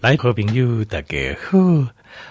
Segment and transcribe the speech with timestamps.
[0.00, 1.58] 来，好朋友，大家好，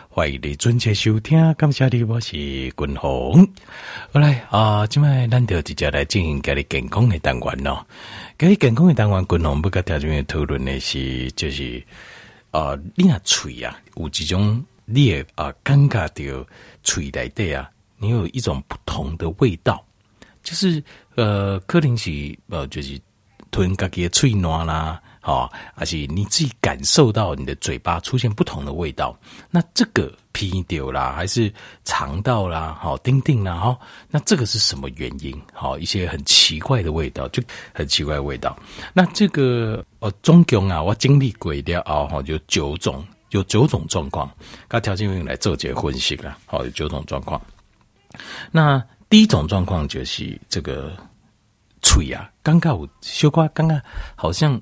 [0.07, 3.45] 欢迎你准时收听，感谢你，我是君鸿。
[4.09, 7.85] 好来啊，今麦咱就直接来进行家里健康的单元咯。
[8.39, 11.83] 家里健康的单元，君鸿不跟条件讨论的是，就是
[12.51, 16.47] 啊，你那嘴啊，有几种你也啊，尴尬的
[16.83, 19.85] 嘴来的啊，你有一种不同的味道，
[20.41, 20.81] 就是
[21.15, 22.97] 呃，可能是呃，就是
[23.51, 25.01] 吞家己的嘴软啦。
[25.27, 29.13] 哦，而且你自己感受到你的嘴巴出现不同的味道，
[29.51, 33.77] 那这个鼻丢啦，还是肠道啦，好，丁丁啦，哈，
[34.09, 35.37] 那这个是什么原因？
[35.53, 37.43] 好，一些很奇怪的味道，就
[37.73, 38.57] 很奇怪的味道。
[38.93, 44.31] 那这个呃，总共啊，我经历过的啊，哈，有九种，有九种状况，
[44.69, 46.37] 跟条件用来做结分析啦。
[46.45, 47.41] 好，有九种状况。
[48.49, 50.95] 那第一种状况就是这个
[51.81, 53.77] 嘴啊，刚刚我修瓜，刚刚
[54.15, 54.57] 好像。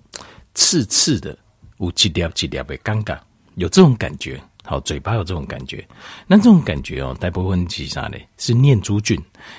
[0.55, 1.37] 刺刺的，
[1.77, 3.19] 有几粒几粒的尴尬，
[3.55, 4.41] 有这种感觉。
[4.63, 5.87] 好，嘴巴有这种感觉。
[6.25, 8.17] 那这种感觉哦，大部分是啥呢？
[8.39, 9.15] 是念珠菌。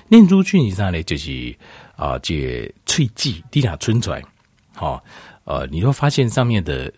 [0.09, 1.01] 念珠菌以上呢？
[1.05, 1.57] 就是
[1.95, 4.21] 啊，这喙迹滴打吞出来。
[4.75, 5.01] 好，
[5.45, 6.93] 呃，你会发现上面的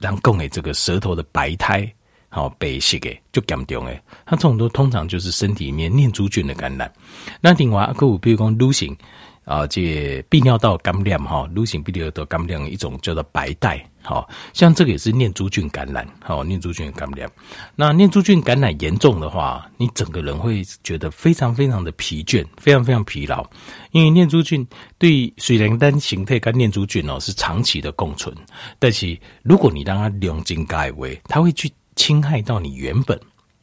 [0.00, 1.88] 人讲的这个舌头的白苔，
[2.30, 4.02] 好白色的，就严重诶。
[4.26, 6.92] 它这种都通常就是身体里面念珠菌的感染。
[7.40, 8.96] 那另外，还有比如讲女性。
[9.44, 17.28] 啊，这泌尿道感染哈，女性泌尿道感染一种叫做白带，好像这个也是念珠菌感染，好念珠菌感染。
[17.74, 23.44] 那念珠菌感染严重的话，你整个人会觉得非常非常的疲倦，非常非常疲劳，
[23.90, 24.64] 因为念珠菌
[24.96, 28.32] 对水灵丹形态跟念珠菌哦是长期的共存，
[28.78, 33.18] 但是如果你让它两进盖位，它会去侵害到你原本。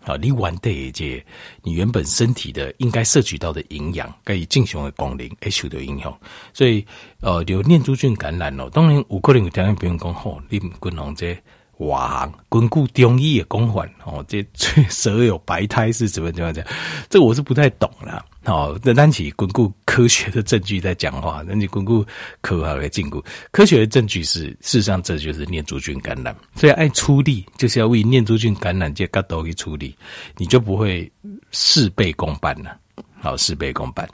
[0.05, 1.23] 啊，你完的这
[1.61, 6.17] 你原本身体的应该摄取到的营养，该以进行的功能，会受到影响。
[6.53, 6.86] 所以，
[7.22, 11.38] 呃，有念珠菌感染哦，当然有可能有条件不用讲吼，你们滚龙这。
[11.80, 14.45] 哇，根据中医的讲法，哦，这
[14.89, 16.66] 舌有白胎是怎么怎么讲？
[17.09, 18.25] 这个我是不太懂了。
[18.44, 22.06] 哦，那单起根据科学的证据在讲话，那你根据
[22.41, 29.96] 科学的证据，科学的证据是，事实上这就是念珠菌感染，所以爱出力就是要为念珠菌感染这个都去处理，
[30.35, 31.09] 你就不会
[31.51, 32.78] 事倍功半了。
[33.22, 34.06] 好，事倍功半。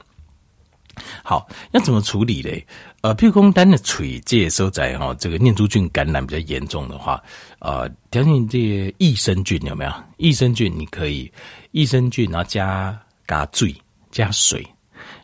[1.22, 2.64] 好，要怎么处理嘞？
[3.06, 7.22] 呃，譬如说单的嘴这收在哈，这个念珠菌感染比较严重的话，
[7.60, 9.92] 呃，条件这些益生菌有没有？
[10.16, 11.32] 益生菌你可以
[11.70, 13.72] 益生菌，然后加加水
[14.10, 14.66] 加水，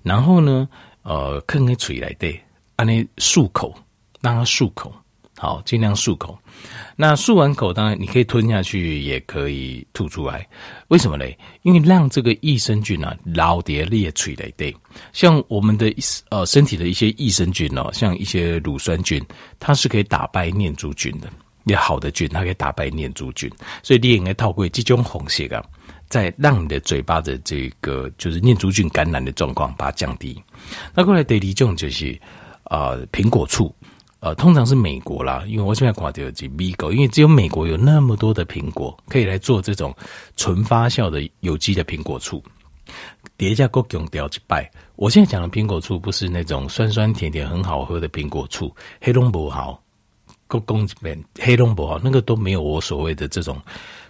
[0.05, 0.69] 然后呢，
[1.03, 2.41] 呃，看个嘴来对，
[2.77, 3.75] 按呢漱口，
[4.21, 4.95] 让它漱口。
[5.43, 6.39] 好，尽量漱口。
[6.95, 10.47] 那漱完口，当然你可以吞下去，也可以吐出来。
[10.87, 11.37] 为什么嘞？
[11.63, 14.73] 因为让这个益生菌啊，老蝶裂嘴来对。
[15.13, 15.93] 像我们的
[16.29, 19.21] 呃身体的一些益生菌哦，像一些乳酸菌，
[19.59, 21.29] 它是可以打败念珠菌的。
[21.65, 23.51] 也好的菌，它可以打败念珠菌。
[23.83, 25.61] 所以你应该透过这种红色啊，
[26.09, 30.41] 再让你的嘴巴的这个就是念珠菌感染的状况把它降低。
[30.95, 32.17] 那过来第二种就是
[32.63, 33.75] 啊苹果醋。
[34.23, 39.93] 呃，通常是美国啦，因为我现在挂掉几米狗，因为只有美国有那么多的苹果可以来做这种
[40.37, 42.41] 纯发酵的有机的苹果醋。
[43.37, 49.83] 叠加够用掉几拜，我现在讲的苹果醋不是那种酸酸甜甜很好喝的苹果醋，黑龙不好，
[50.47, 53.61] 够公几遍黑龙不好，那个都没有我所谓的这种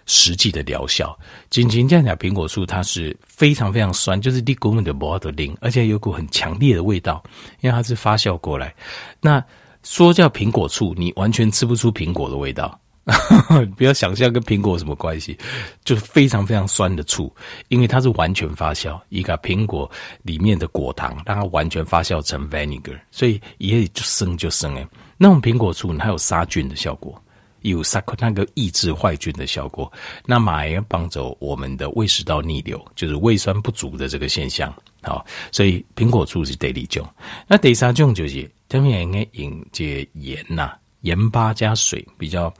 [0.04, 1.18] 实际的疗效。
[1.48, 7.22] 仅仅这样讲，苹果醋它是非常非常酸，就是你根本就不好的灵，而且有股很强烈的味道，
[7.60, 8.74] 因为它是发酵过来。
[9.22, 9.42] 那
[9.82, 12.78] 说叫苹果醋，你完全吃不出苹果的味道，
[13.76, 15.36] 不要想象跟苹果有什么关系，
[15.84, 17.32] 就是非常非常酸的醋，
[17.68, 19.90] 因为它是完全发酵，一个苹果
[20.22, 24.86] 里面的果糖让它完全发酵成 vinegar，所以也就生就生诶。
[25.16, 27.20] 那种苹果醋它有杀菌的效果，
[27.62, 29.92] 有杀那个抑制坏菌的效果，
[30.24, 34.72] 那么也帮助我们的胃食道逆流，就是胃酸不足的这个现象。
[35.02, 37.08] 好，所以苹果醋是第二种，
[37.46, 38.50] 那第三种就是。
[38.72, 42.50] 下面应该用这盐呐，盐巴加水比较，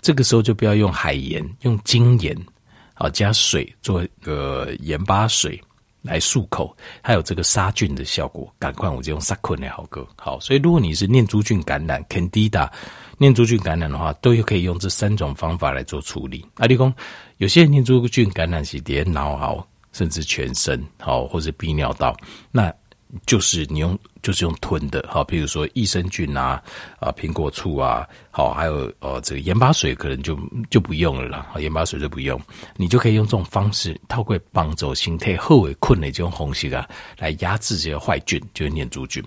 [0.00, 2.34] 这个时候就不要用海盐，用精盐，
[2.94, 5.62] 啊，加水做一个盐巴水
[6.00, 8.50] 来漱口，还有这个杀菌的效果。
[8.58, 12.66] 赶快我就用杀菌的好歌，好，所以如果你是念珠菌感染，Candida
[13.18, 16.46] 念珠菌感染的话，都可以用这三种方法来做处理。
[16.54, 16.90] 阿立功，
[17.36, 22.16] 有些念珠菌感染是连脑好，甚至全身好，或者泌尿道
[22.50, 22.72] 那。
[23.24, 26.62] 就是你用，就是用吞的，好，比如说益生菌啊，
[27.00, 30.38] 啊，苹果醋啊，好，还有呃，这个盐巴水可能就
[30.68, 32.38] 就不用了啦，盐巴水就不用，
[32.76, 36.86] 你就可以用这种方式，透过帮助心态后尾困的这种红色啊，
[37.16, 39.24] 来压制这些坏菌，就是念珠菌。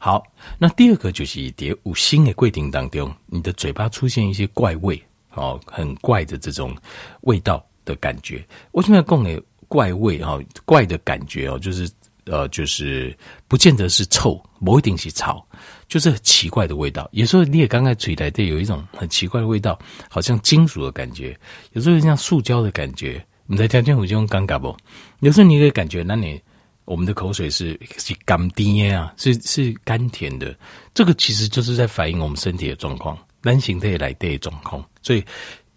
[0.00, 0.20] 好，
[0.58, 5.00] 那第二个就是在五星的规定当中，你的嘴巴出现一些怪味，
[5.34, 6.76] 哦，很怪的这种
[7.20, 8.44] 味道的感觉。
[8.72, 10.38] 为什么要供给怪味哈？
[10.64, 11.88] 怪的感觉哦，就是
[12.24, 13.16] 呃，就是
[13.46, 15.42] 不见得是臭，不一定是臭，
[15.88, 17.08] 就是很奇怪的味道。
[17.12, 19.78] 有时候你也刚刚嘴来的有一种很奇怪的味道，
[20.10, 21.38] 好像金属的感觉，
[21.72, 23.24] 有时候像塑胶的感觉。
[23.50, 24.76] 你在条件有这种尴尬不？
[25.20, 26.38] 有时候你可以感觉，那你
[26.84, 30.54] 我们的口水是是甘甜啊，是是甘甜的。
[30.92, 34.84] 这个其实就是在反映我们身体的状况，男性体来的状况。
[35.00, 35.24] 所以，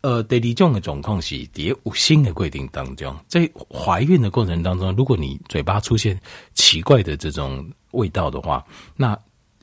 [0.02, 6.20] 呃，第二种的状况是在五新的规定当中，在怀孕的过程当中，如果你嘴巴出现
[6.54, 8.66] 奇怪的这种味道的话，
[8.96, 9.18] 那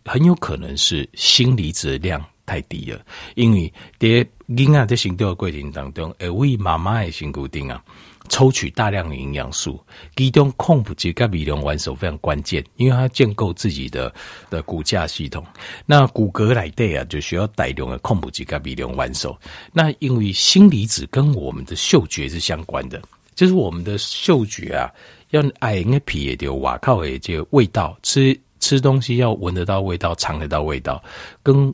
[0.05, 3.05] 很有可能是锌离子量太低了，
[3.35, 7.83] 因为在婴儿在行动的过程当中，而为妈妈的身躯顶啊
[8.29, 9.79] 抽取大量的营养素，
[10.17, 14.13] 其中空腹质跟微量元素非常关键，因为它建构自己的
[14.51, 15.45] 的骨架系统。
[15.87, 19.37] 那骨骼来对啊，就需要大量的空腹质跟微量元素。
[19.73, 23.01] 那因为锌离子跟我们的嗅觉是相关的，
[23.35, 24.91] 就是我们的嗅觉啊，
[25.31, 28.39] 要爱那皮也就瓦靠诶，就味道吃。
[28.61, 31.01] 吃东西要闻得到味道，尝得到味道，
[31.45, 31.73] 跟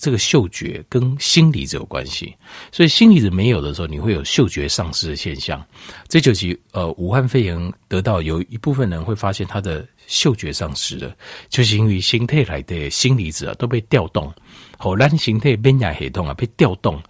[0.00, 2.34] 这个嗅觉跟锌离子有关系。
[2.72, 5.64] 所以锌离子没有的时候，你会有嗅觉丧失的现象。
[6.08, 11.14] 这就是呃，武汉肺炎得到有一部分人会发现他的嗅觉丧失了，
[11.48, 14.32] 就是因为身体来的锌离子啊都被调动，
[14.78, 17.00] 后让身体免疫系统啊被调动，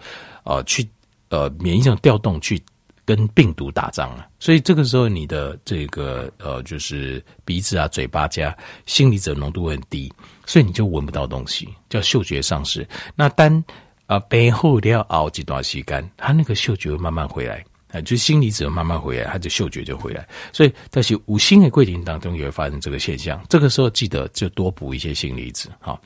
[0.44, 0.86] 呃，去
[1.28, 2.60] 呃免疫上调动去。
[3.06, 8.56] 跟病毒打仗了，所以这个时候你的这个呃，就是鼻子啊、嘴巴加
[8.86, 10.12] 锌离子浓度很低，
[10.50, 12.84] 所以你就闻不到东西，叫嗅觉丧失。
[13.14, 13.62] 那当
[14.06, 20.26] 啊背后要熬几段时间，他那个嗅觉会慢慢回来啊，就锌离子慢慢回来，他的嗅觉就回来。
[20.52, 26.00] 所以但是五星的桂林当中也会发生这个现象，这个时候记得就多补一些锌离子，好。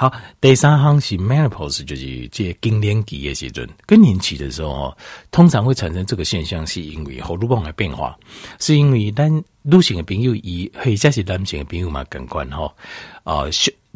[0.00, 0.10] 好，
[0.40, 4.96] 第三行是 menopause，就是这更年期的时阵，更年期的时候哦，
[5.30, 8.18] 通常会产生这个现象，是因为荷尔蒙的变化，
[8.58, 9.30] 是因为咱
[9.60, 12.74] 女性的朋友以或者是男性的朋友嘛，感官哈
[13.24, 13.44] 啊，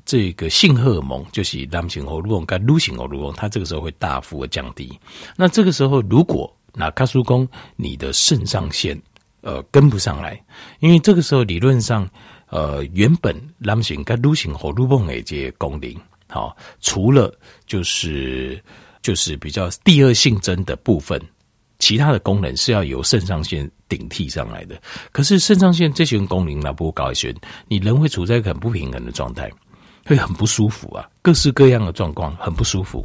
[0.04, 4.92] 这个性荷尔蒙就是男性荷尔蒙跟女性荷尔蒙，它这个时候会大幅的降低。
[5.36, 9.00] 那这个时候，如果那卡叔公你的肾上腺
[9.40, 10.38] 呃跟不上来，
[10.80, 12.06] 因为这个时候理论上。
[12.54, 15.92] 呃，原本男性跟女性荷尔蒙的这些功能，
[16.28, 17.36] 好，除了
[17.66, 18.62] 就是
[19.02, 21.20] 就是比较第二性征的部分，
[21.80, 24.80] 其他的功能是要由肾上腺顶替上来的。
[25.10, 27.34] 可是肾上腺这些功能呢，不够高一些，
[27.66, 29.50] 你人会处在一个很不平衡的状态，
[30.06, 33.04] 会很不舒服啊，各式各样的状况很不舒服。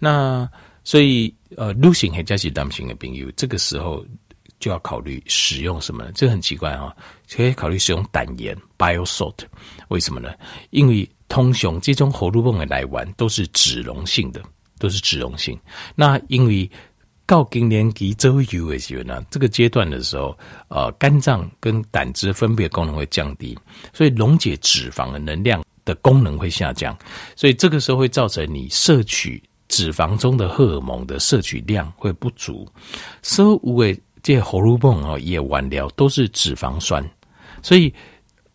[0.00, 0.50] 那
[0.82, 4.04] 所以呃，女性和加起男性的朋友，这个时候。
[4.60, 6.12] 就要考虑使用什么呢？
[6.14, 6.94] 这很奇怪啊，
[7.34, 9.38] 可以考虑使用胆盐 （bile salt）。
[9.88, 10.30] 为什么呢？
[10.68, 14.42] 因为通常这种荷尔蒙的来源都是脂溶性的，
[14.78, 15.58] 都是脂溶性。
[15.94, 16.70] 那因为
[17.24, 20.36] 到更年期左右的时呢，这个阶段的时候，
[20.68, 23.58] 呃，肝脏跟胆汁分泌功能会降低，
[23.94, 26.94] 所以溶解脂肪的能量的功能会下降，
[27.34, 32.68] 所以这个时候会造成你摄取脂肪中的荷尔蒙的摄取量会不足，
[33.22, 34.02] 所以会。
[34.30, 37.04] 这些荷尔蒙啊，也完了，都是脂肪酸，
[37.62, 37.92] 所以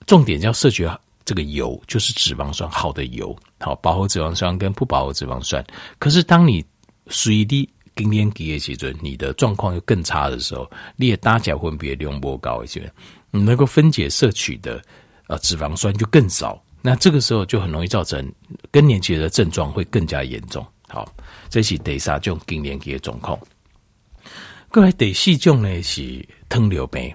[0.05, 0.87] 重点要摄取
[1.25, 5.61] 这个油，就是脂肪酸，好的油，好饱和脂肪酸跟不饱和脂肪酸。
[5.99, 6.63] 可是当你
[7.07, 12.89] 随地更年期的时阵，你的状况又更差的时候，你也大脚分别量不高一些，
[13.29, 14.81] 你能够分解摄取的
[15.27, 18.25] 呃脂肪酸就更少，那这个时候就很容易造成
[18.71, 20.65] 更年期的症状会更加严重。
[20.87, 21.05] 好，
[21.49, 23.37] 这是第三种更年期的状况。
[24.75, 27.09] 过来第四种呢是糖尿病，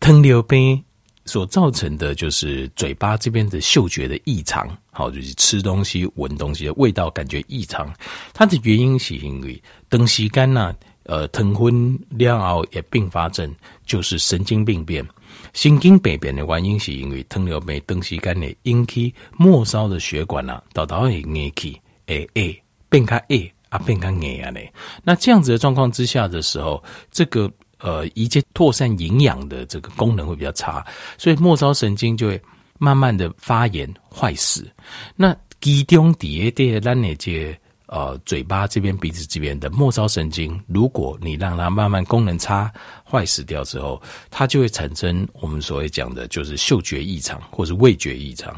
[0.00, 0.82] 糖尿病
[1.24, 7.94] 所造成的就是嘴巴这边的嗅觉的异常，好，就是吃东西、闻东西的味道感觉异常。
[8.34, 15.06] 它的原因是因为长时间呐，呃，糖分了后也并发症就是神经病变。
[15.52, 23.52] 神经病变的原因是因为糖尿病长时间的引起末梢的血管呐，导导会硬起，诶诶，变卡诶。
[23.76, 24.72] 啊，变干硬啊嘞！
[25.04, 30.84] 那这样子的状况之下的时候，这个呃，一些扩散营养的这个功能会比较差，
[31.18, 32.40] 所以末梢神经就会
[32.78, 34.66] 慢慢的发炎坏死。
[35.14, 42.72] 那其中底下的咱那些呃嘴巴这边、鼻子这边的末梢神经，如果你让它慢慢功能差
[43.04, 48.54] 坏死掉之后，它就会产生我们所谓讲的，就是嗅觉异常或是味觉异常。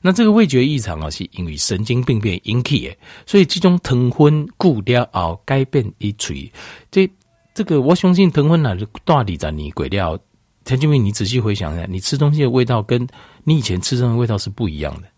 [0.00, 6.50] 那这个味觉异常啊，是因为神经病变引起的，所以这种糖分过了后改变一锤，
[6.90, 7.10] 这
[7.54, 10.18] 这个我相信糖分啊，就大理在你鬼掉。
[10.64, 13.06] 陈俊明，你仔细回想一下，你吃东西的味道跟
[13.44, 15.08] 你以前吃东西的味道是不一样的。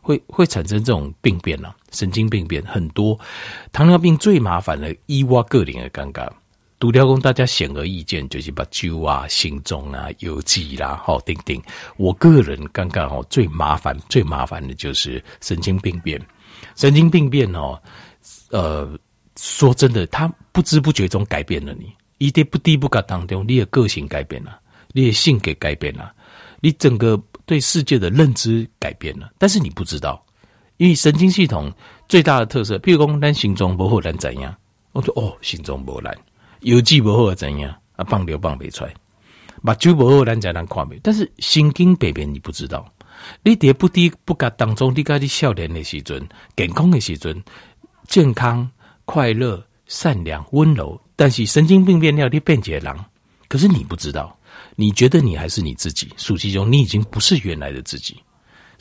[0.00, 3.18] 会会产生这种病变啊，神经病变很多。
[3.72, 6.28] 糖尿病最麻烦的，伊我个人的尴尬。
[6.82, 11.56] 独雕工，大家显而易见就是把酒啊、心中啊、油脂啦、好等等。
[11.96, 16.20] 我个人刚刚哦，最麻烦、最麻烦的就是神经病变。
[16.74, 17.80] 神经病变哦，
[18.50, 18.98] 呃，
[19.36, 24.58] 说真的，他不知不觉中改变了你，一滴不低不嘎当中，你的个性改变了，
[24.90, 26.12] 你的性格改变了，
[26.58, 29.30] 你整个对世界的认知改变了。
[29.38, 30.20] 但是你不知道，
[30.78, 31.72] 因为神经系统
[32.08, 34.52] 最大的特色，譬如说，咱心脏不好，咱怎样？
[34.90, 36.12] 我说哦，心脏不烂。
[36.62, 38.04] 油脂不好怎样啊？
[38.04, 38.94] 放流放不出来，
[39.60, 40.94] 目睭不好，咱才能看不。
[41.02, 42.90] 但是神经病变你不知道，
[43.42, 46.26] 你跌不低不甲当中，你家你少年的时阵，
[46.56, 47.42] 健康的时阵，
[48.08, 48.68] 健康、
[49.04, 51.00] 快乐、善良、温柔。
[51.16, 53.04] 但是神经病变了，你变解狼，
[53.48, 54.36] 可是你不知道，
[54.74, 58.16] 你觉得你还是你自己，实际中你已经不是原来的自己。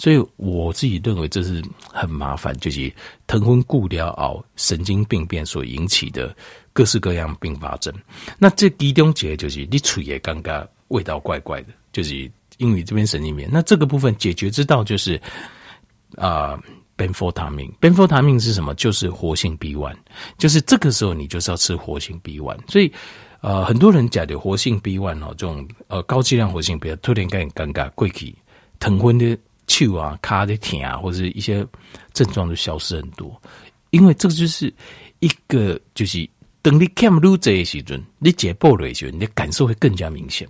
[0.01, 1.61] 所以我自己认为这是
[1.93, 2.91] 很麻烦，就是
[3.27, 6.35] 糖分过了后，神经病变所引起的
[6.73, 7.93] 各式各样并发症。
[8.39, 12.15] 那这其中一个就是你嘴也尴尬，味道怪怪的，就是
[12.57, 13.47] 因为这边神经病。
[13.51, 15.21] 那这个部分解决之道就是
[16.15, 16.59] 啊，
[16.95, 17.71] 便佛他命。
[17.79, 18.73] 便佛他命是什么？
[18.73, 19.95] 就是活性 B one，
[20.39, 22.57] 就是这个时候你就是要吃活性 B one。
[22.67, 22.91] 所以
[23.41, 28.35] 呃，很多人讲的活性 B one 哦，这种呃高剂量活性 B one，突然间尴尬，贵气
[28.79, 29.37] 疼昏的。
[29.71, 31.65] 手啊，卡的疼啊，或者一些
[32.13, 33.41] 症状就消失很多，
[33.91, 34.73] 因为这个就是
[35.19, 36.29] 一个，就是
[36.61, 40.47] 等你看不这一时阵，你解剖了时候，你的感受会更加明显。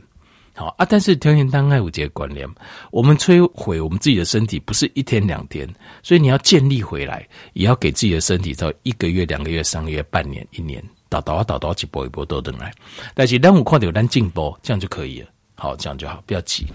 [0.54, 2.46] 好啊，但是条件当爱有这个观念，
[2.92, 5.68] 我们摧毁我们自己的身体不是一天两天，
[6.04, 12.72] 所以你要建立回来，也要给自己的身体到一个月、两个月、三个月、半年、一年，倒倒啊倒倒，一波一波都等来。
[13.16, 15.30] 但是当我看到有咱进步，这样就可以了。
[15.56, 16.68] 好，这样就好，不要急。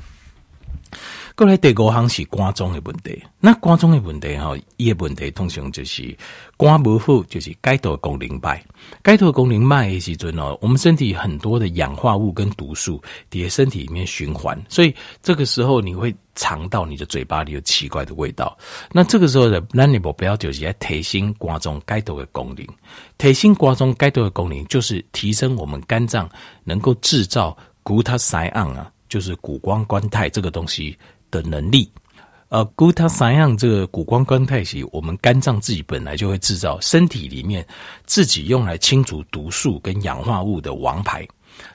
[1.37, 6.17] 过来第五项是肝脏的问题，那肝脏的问题哈，伊个问题通常就是
[6.57, 8.59] 肝不好，就是解毒功能歹。
[9.05, 18.57] 解毒功能歹的时阵哦，我们身体很多的氧化物跟毒素在身体里面循环，所以这个时候你会尝到你的嘴巴里有奇怪的味道。
[18.91, 22.67] 那这个时候的咱的目标就是要提升肝脏解毒的功能，
[23.19, 26.27] 提升肝脏解毒的功能就是提升我们肝脏
[26.65, 30.97] 能够制造谷氨酸啊，就是谷胱甘肽这个东西。
[31.31, 31.91] 的能力，
[32.49, 37.67] 呃，glutathione 这个谷胱甘肽是我们肝脏自己本来就会制造，身体里面
[38.05, 41.27] 自己用来清除毒素跟氧化物的王牌。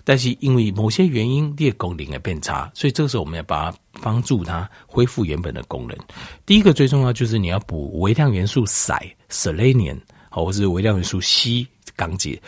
[0.03, 5.98] 但是因为某些原因，裂功能也变差，所以这个时候我们要把它帮助它恢复原本的功能。
[6.46, 11.65] 第一个最重要就是你要补微量元素硒 （selenium） 好，或是微量元素硒
[11.96, 12.39] 钢结。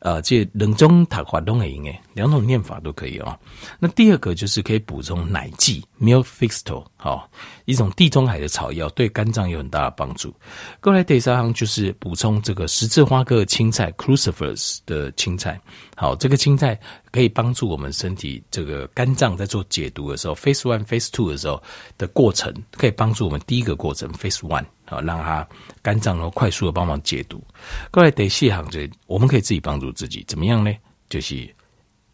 [0.00, 3.38] 呃，这冷中塔滑动的音诶，两种念法都可以哦。
[3.78, 7.26] 那第二个就是可以补充奶剂 （milk fixto） 好，
[7.64, 10.34] 一种地中海的草药，对肝脏有很大的帮助。
[10.82, 15.58] 过来第三行就是补充这个十字花科青菜 （crucifers） 的青菜。
[15.96, 16.78] 好，这个青菜
[17.10, 21.62] 可以帮助我们身体这个肝脏在做解毒的时候，phase one、phase two 的时候
[21.96, 24.66] 的过程，可以帮助我们第一个过程 phase one。
[24.84, 25.48] 好，让它
[25.80, 27.42] 肝脏能快速的帮忙解毒。
[27.90, 30.70] 过来得细想着，我们可以自己帮助自己，怎么样呢？
[31.08, 31.48] 就是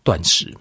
[0.04, 0.56] 断食。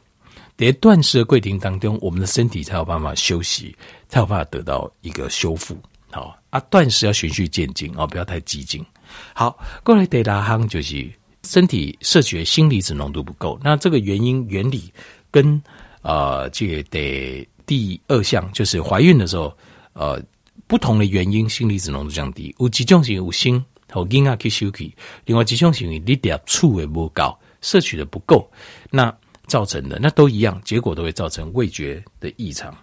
[0.57, 3.75] 在断食的过程当中，我们的身体才有办法休息，
[4.07, 5.77] 才有办法得到一个修复。
[6.11, 8.85] 好啊，断食要循序渐进哦，不要太激进。
[9.33, 11.09] 好，过来第二项就是
[11.43, 13.59] 身体摄取的锌离子浓度不够。
[13.63, 14.91] 那这个原因原理
[15.29, 15.61] 跟
[16.01, 19.55] 呃，这个得第二项就是怀孕的时候，
[19.93, 20.21] 呃。
[20.67, 24.91] 不同的原因，锌离子浓度降低，有几种是有锌和阴啊去休息，
[25.25, 28.49] 另外几种是你点醋也不高，摄取的不够，
[28.89, 29.15] 那
[29.47, 32.75] 造成的那都一样，结果都会造成味觉的异常。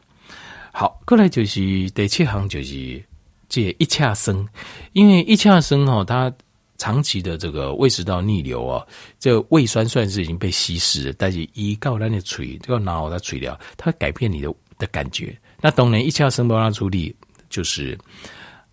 [0.73, 3.03] 好，过来就是第七行就是
[3.49, 4.47] 这一恰生，
[4.93, 6.33] 因为一恰生哦，它
[6.79, 8.87] 长期的这个胃食道逆流啊，
[9.19, 15.37] 这胃酸算是已经被稀释了，但是一告咱的垂，这个脑的嘴疗，它改变你的的感觉。
[15.61, 17.15] 那当然一恰生帮它处理。
[17.53, 17.99] 就是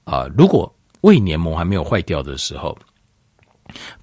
[0.05, 2.77] 啊、如果胃黏膜还没有坏掉的时候，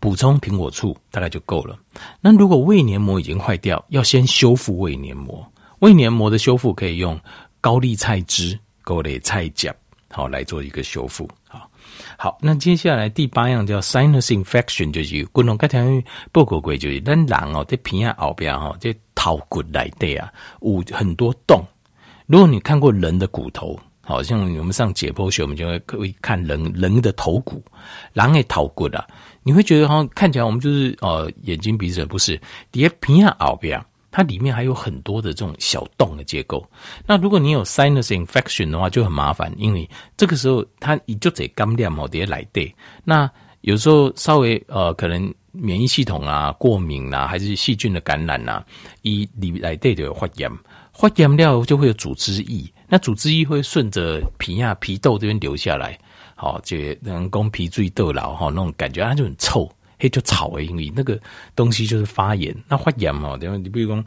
[0.00, 1.78] 补充苹果醋大概就够了。
[2.20, 5.46] 那如果胃黏膜已经坏掉，要先修复胃黏膜。
[5.80, 7.18] 胃黏膜的修复可以用
[7.60, 9.74] 高丽菜汁、高丽菜酱
[10.10, 11.28] 好来做一个修复。
[11.48, 11.70] 好，
[12.16, 15.84] 好，那接下来第八样叫 sinus infection，就是骨龙盖条
[16.32, 21.62] 报告过，就是咱人哦，在皮下后边哦，这头骨来对啊，有很多洞。
[22.26, 23.78] 如果你看过人的骨头。
[24.06, 27.60] 好像我们上解剖学，我们就会可以看人人的头骨，
[28.12, 29.04] 人的头骨啊，
[29.42, 36.64] 你会觉得好像看起来我们就是呃眼睛鼻子不是，底下平下后边，它里面还有很多的这种小洞的结构。
[37.04, 42.72] 那如果你有 sinus infection 的话，就很麻烦，因为这个时候它你就得干掉某些来对。
[43.04, 43.28] 那
[43.62, 48.64] 有时候稍微呃，可能免疫系统啊、过敏啊，还是细菌的感染啊，
[49.02, 50.50] 一里来对就有发炎，
[50.92, 55.98] 发炎了就会有组织液，那组织液会顺着皮呀、皮豆这边流下来，
[56.34, 59.70] 好，就人工皮最豆老哈那种感觉，它就很臭。
[59.98, 61.18] 嘿，就草诶，因为那个
[61.54, 62.54] 东西就是发炎。
[62.68, 63.56] 那发炎嘛，对吧？
[63.56, 64.04] 你比如说，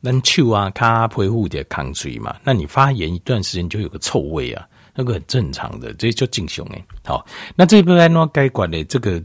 [0.00, 4.64] 咱手啊、它皮肤的抗水嘛，那你发炎一段时间就有个臭味啊，
[4.94, 6.84] 那个很正常的，这就正常诶。
[7.04, 7.26] 好，
[7.56, 9.20] 那这边呢，该管的这个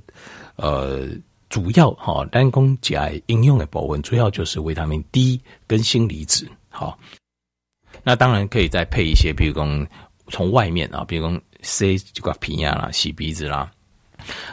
[0.56, 1.08] 呃，
[1.48, 6.50] 主要哈，单攻甲应用的保温，主要就是维他命 D 跟锌离子。
[6.70, 6.98] 好，
[8.04, 9.88] 那当然可以再配一些，比如说
[10.28, 13.70] 从外面啊，比如说塞这个皮呀啦、洗鼻子啦。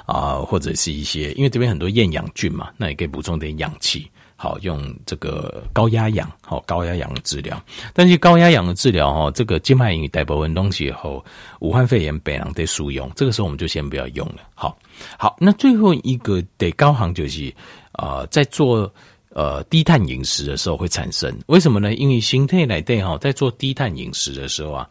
[0.06, 7.60] 啊，或者是一些，因为这边很多厌氧菌嘛，那也可以补充点氧气，好用这个高压氧，好高压氧的治疗。
[7.92, 11.22] 但是高压氧的治疗哈，这个静脉引带部分东西以后，
[11.58, 14.36] 武汉肺炎本人得使用，这个时候我们就先不要用了。
[14.54, 14.78] 好，
[15.18, 17.52] 好，那最后一个得高行就是
[17.92, 18.90] 啊、在做
[19.36, 21.92] 呃低碳饮食的时候会产生，为什么呢？
[21.92, 24.88] 因为形态来对哈，在做低碳饮食的时候啊，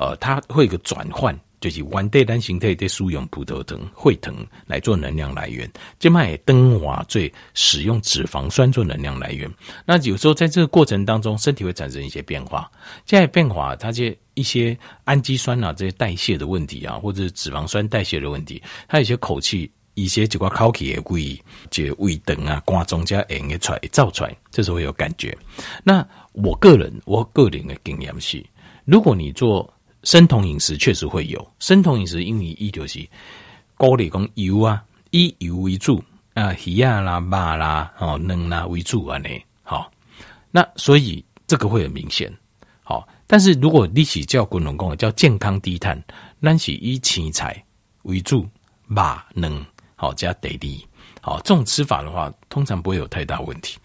[0.00, 1.38] 呃，它会有个转换。
[1.60, 4.36] 就是原地单形态的输用葡萄糖、会糖
[4.66, 5.66] 来做能量来源，
[5.98, 9.50] 这卖灯华最使用脂肪酸做能量来源。
[9.86, 12.70] 那有时候在这个过程当中，身体会产生一些变化。
[13.06, 25.36] 这些变化，它这一些氨基酸啊，这些代谢的问题啊，或者是脂肪酸代谢的问题，它有些口气，一些几块口气也会就胃疼啊、肝脏加硬的出来、造出来，这时候会有感觉。
[25.82, 28.44] 那我个人，我个人的经验是，
[28.84, 29.68] 如果你做。
[30.06, 33.08] 生酮饮食确实会有生酮饮食，因为一就是
[33.74, 39.30] 高里讲油啊，以油为主啊，鱼啊啦、肉啦、哦、卵啦为主啊呢。
[39.62, 39.90] 好，
[40.50, 42.30] 那所以这个会很明显。
[42.82, 45.98] 好，但是如果你是叫滚龙工叫健康低碳，
[46.38, 47.64] 那是以青菜
[48.02, 48.46] 为主，
[48.88, 49.66] 肉卵
[50.04, 50.82] 好加 daily，，
[51.22, 53.78] 好这种吃法的话，通常不会有太大问题。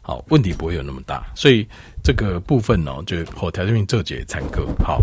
[0.00, 1.66] 好，问题不会有那么大，所以
[2.02, 5.02] 这个部分呢，就后调节性这节唱歌好。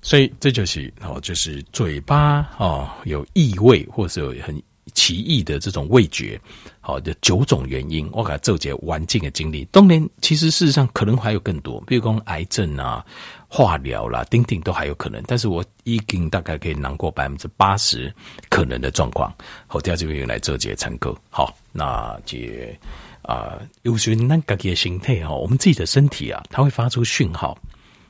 [0.00, 4.62] 所以这就是哦，就是嘴巴哦有异味，或是有很
[4.94, 6.40] 奇异的这种味觉，
[6.86, 9.64] 好的九种原因，我给他总结环境的经历。
[9.72, 13.02] 当然，其实事实上可能还有更多，比如说癌症啊、
[13.48, 15.22] 化疗啦，等等都还有可能。
[15.26, 18.14] 但是我已经大概可以囊括百分之八十
[18.50, 19.32] 可能的状况。
[19.66, 21.16] 好，第二这边用来做些参考。
[21.30, 22.78] 好，那这
[23.22, 27.56] 啊，有时那个的形态哈，我们自己的身体啊，它会发出讯号。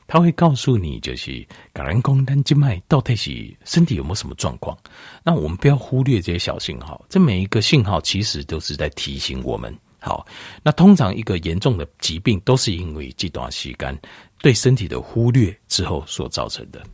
[0.07, 4.77] 他会告诉你，就是感染功能静脉到底是身体有没有什么状况？
[5.23, 9.75] 那我们不要忽略这些小信号，这每一个信号其实都是在提醒我们。
[9.99, 10.23] 好，
[10.61, 13.99] 那通常一个严重的疾病都是因为这段时间
[14.39, 16.85] 对身体的忽略之后所造成的。